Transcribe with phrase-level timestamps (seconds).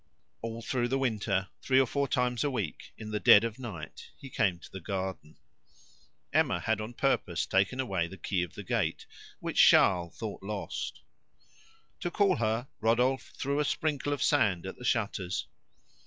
[0.41, 4.09] All through the winter, three or four times a week, in the dead of night
[4.17, 5.37] he came to the garden.
[6.33, 9.05] Emma had on purpose taken away the key of the gate,
[9.41, 11.01] which Charles thought lost.
[11.99, 15.45] To call her, Rodolphe threw a sprinkle of sand at the shutters.